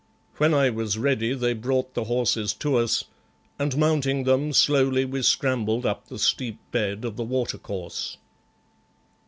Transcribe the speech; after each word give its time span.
When 0.37 0.51
I 0.55 0.71
was 0.71 0.97
ready 0.97 1.35
they 1.35 1.53
brought 1.53 1.93
the 1.93 2.05
horses 2.05 2.53
to 2.53 2.77
us, 2.77 3.03
and 3.59 3.77
mounting 3.77 4.23
them, 4.23 4.51
slowly 4.51 5.05
we 5.05 5.21
scrambled 5.21 5.85
up 5.85 6.07
the 6.07 6.17
steep 6.17 6.57
bed 6.71 7.05
of 7.05 7.17
the 7.17 7.23
water 7.23 7.59
course. 7.59 8.17